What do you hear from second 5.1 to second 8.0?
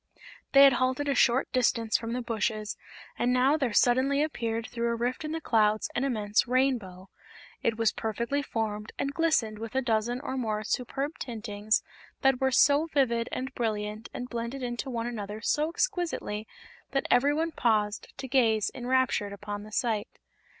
in the clouds an immense Rainbow. It was